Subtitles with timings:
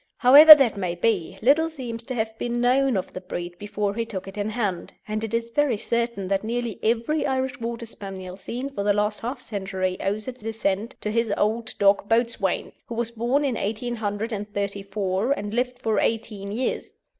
[0.17, 4.03] However that may be, little seems to have been known of the breed before he
[4.03, 8.35] took it in hand, and it is very certain that nearly every Irish Water Spaniel
[8.35, 12.95] seen for the last half century owes its descent to his old dog Boatswain, who
[12.95, 16.95] was born in 1834 and lived for eighteen years.